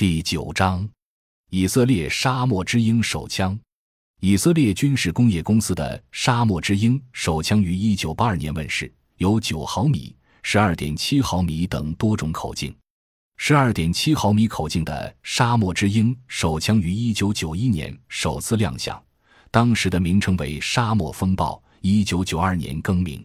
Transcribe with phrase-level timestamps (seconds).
[0.00, 0.88] 第九章，
[1.50, 3.60] 以色列沙漠之鹰手枪。
[4.22, 12.74] 以色列军事工业公司的沙漠之鹰手枪于一九八二年问世，有九毫米、十二点七毫米等多种口径。
[13.36, 18.98] 十二点七毫米口径的沙漠之鹰手枪于一九九一年首次亮相，
[19.50, 23.22] 当时的名称为沙漠风暴，一九九二年更名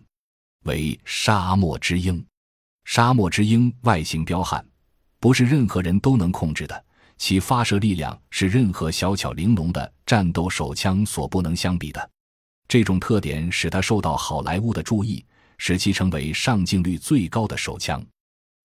[0.66, 2.22] 为沙漠之鹰。
[2.84, 4.62] 沙漠之鹰外形彪悍。
[5.20, 6.86] 不是任何人都能控制的，
[7.18, 12.10] 其发射力量是任何小巧玲珑的战斗手枪所不能相比的。
[12.68, 15.24] 这种特点使它受到好莱坞的注意，
[15.58, 18.04] 使其成为上镜率最高的手枪。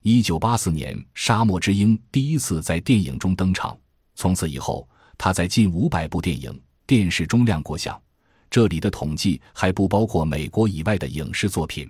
[0.02, 3.78] 一九八四年，沙漠之鹰第一次在电影中登场，
[4.14, 4.88] 从此以后，
[5.18, 8.00] 它在近五百部电影、电视中亮过相。
[8.48, 11.88] 这里的统计还不包括美国以外的影视作品。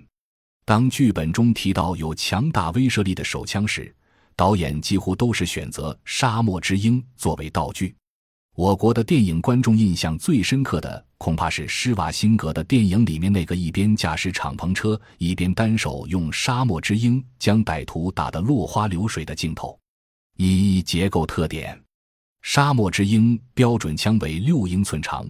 [0.65, 3.95] 当剧本中提到有强大威慑力的手枪时，
[4.35, 7.95] 导演几乎都是选择沙漠之鹰作为道具。
[8.55, 19.79] 我国的电影观众印象最深刻的，恐怕是施瓦辛格的电影里面那个一边驾驶敞篷车，一边单手用沙漠之鹰将歹徒打得落花流水的镜头。
[20.35, 21.81] 一结构特点：
[22.41, 25.25] 沙漠之鹰标准枪为六英寸长，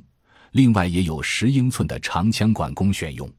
[0.53, 3.31] 另外也有十英寸的长枪管供选用。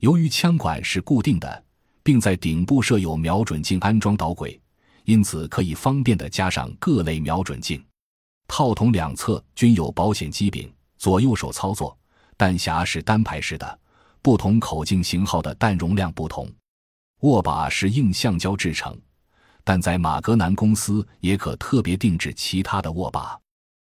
[0.00, 1.64] 由于枪管是固定的，
[2.02, 4.58] 并在顶部设有瞄准镜安装导轨。
[5.06, 7.82] 因此，可以方便地加上各类瞄准镜。
[8.48, 11.96] 套筒两侧均有保险机柄，左右手操作。
[12.36, 13.78] 弹匣是单排式的，
[14.20, 16.52] 不同口径型号的弹容量不同。
[17.20, 18.98] 握把是硬橡胶制成，
[19.62, 23.38] 但在马格南公司也可特别定制其他的握把。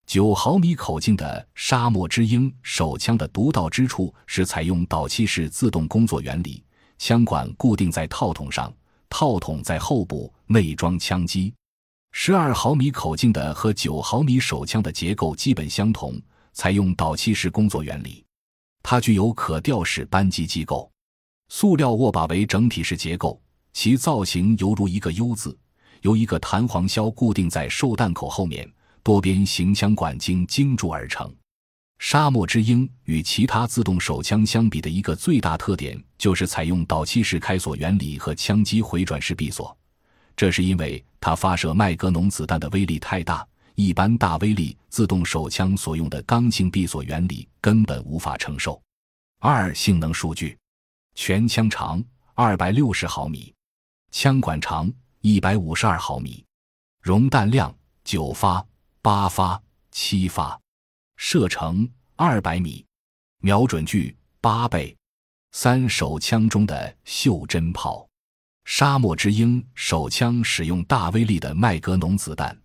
[0.06, 6.62] 九毫米口径的沙漠之鹰手枪的独到之处是采用导气式自动工作原理，
[6.98, 8.70] 枪管固定在套筒上。
[9.16, 11.54] 套筒在后部内装枪机，
[12.10, 16.20] 十二毫米口径的和九毫米手枪的结构基本相同，
[16.52, 18.24] 采用导气式工作原理。
[18.82, 20.90] 它具有可吊式扳机机构，
[21.48, 23.40] 塑料握把为整体式结构，
[23.72, 25.56] 其造型犹如一个 U 字，
[26.02, 28.68] 由一个弹簧销固定在受弹口后面，
[29.04, 31.32] 多边形枪管径精铸而成。
[31.98, 39.76] 沙漠之鹰与其他自动手枪相比的一个最大特点，就是采用导气式开锁原理和枪机回转式闭锁。
[40.36, 48.80] 这是因为它发射麦格农子弹的威力太大，一般大威力自动手枪所用的刚性闭锁原理根本无法承受。
[49.40, 50.58] 二、性能数据：
[51.14, 52.02] 全枪长
[52.34, 53.54] 二百六十毫米，
[54.10, 56.44] 枪管长一百五十二毫米，
[57.00, 58.64] 容弹量九发、
[59.00, 59.60] 八发、
[59.90, 60.60] 七发。
[61.16, 62.84] 射程二百米，
[63.40, 64.96] 瞄准距八倍。
[65.52, 68.08] 三手枪中的袖珍炮，
[68.64, 72.58] 沙漠之鹰手枪使用大威力的麦格农子弹。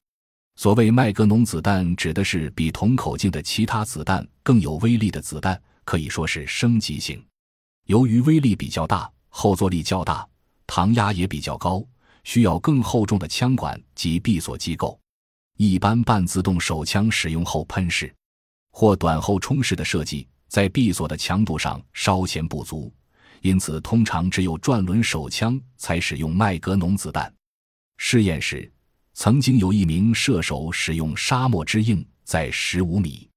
[0.56, 7.24] 所谓麦格农子弹，指的是比同口径的其他子弹更有威力的子弹，可以说是升级型。
[7.86, 10.28] 由于威力比较大，后坐力较大，
[10.66, 11.86] 膛压也比较高，
[12.24, 15.00] 需要更厚重的枪管及闭锁机构。
[15.58, 18.12] 一般半自动手枪使用后喷式。
[18.72, 22.94] 或短后冲式的设计，在闭锁的强度上稍显不足，
[23.42, 27.34] 因此通常只有转轮手枪才使用麦格农子弹。
[27.98, 28.72] 试验时，
[29.14, 33.30] 曾经有一名射手使用沙漠之鹰，在十五米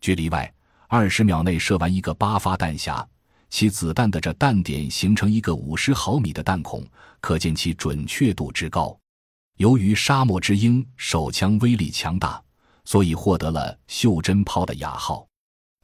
[0.00, 0.52] 距离外，
[0.88, 3.06] 二十秒内射完一个八发弹匣，
[3.48, 6.86] 其子弹的这弹点形成一个五十毫米的弹孔，
[7.20, 8.98] 可见其准确度之高。
[9.56, 12.42] 由于沙漠之鹰手枪威力强大。
[12.84, 15.26] 所以获得了“袖珍炮”的雅号。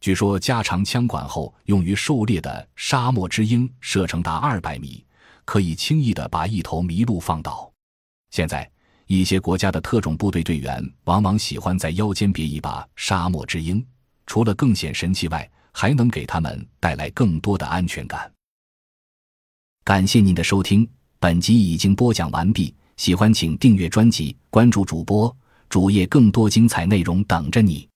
[0.01, 5.05] 据说加长枪管后，用于狩猎的沙漠之鹰射程达二百米，
[5.45, 7.69] 可以轻易的把一头麋鹿放倒。
[8.31, 8.71] 现在，
[9.07, 13.85] 一些国家的特种部队队员往往喜欢在腰间别一把沙漠之鹰，
[14.27, 18.31] 除了更显神气外，还能给他们带来更多的安全感。
[19.83, 20.89] 感谢您的收听，
[21.19, 22.75] 本集已经播讲完毕。
[22.99, 25.35] 喜欢请订阅专辑，关注主播。
[25.69, 27.88] 主页更多精彩内容等着你。